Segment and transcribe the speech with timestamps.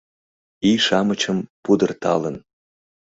[0.69, 2.35] Ий-шамычым пудырталын